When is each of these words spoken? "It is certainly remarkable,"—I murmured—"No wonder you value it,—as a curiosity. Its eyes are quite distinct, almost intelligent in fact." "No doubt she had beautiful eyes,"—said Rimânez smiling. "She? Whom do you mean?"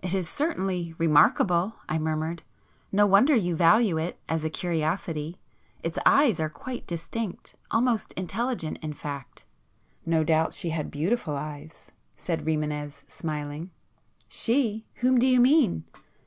"It 0.00 0.14
is 0.14 0.26
certainly 0.26 0.94
remarkable,"—I 0.96 1.98
murmured—"No 1.98 3.04
wonder 3.04 3.34
you 3.36 3.54
value 3.56 3.98
it,—as 3.98 4.42
a 4.42 4.48
curiosity. 4.48 5.38
Its 5.82 5.98
eyes 6.06 6.40
are 6.40 6.48
quite 6.48 6.86
distinct, 6.86 7.56
almost 7.70 8.14
intelligent 8.14 8.78
in 8.80 8.94
fact." 8.94 9.44
"No 10.06 10.24
doubt 10.24 10.54
she 10.54 10.70
had 10.70 10.90
beautiful 10.90 11.36
eyes,"—said 11.36 12.46
Rimânez 12.46 13.04
smiling. 13.06 13.70
"She? 14.28 14.86
Whom 15.02 15.18
do 15.18 15.26
you 15.26 15.40
mean?" 15.40 15.84